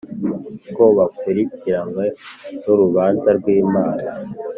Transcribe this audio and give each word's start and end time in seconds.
ko 0.75 0.83
bakurikiranywe 0.97 2.05
n’urubanza 2.63 3.29
rw’Imana; 3.39 4.07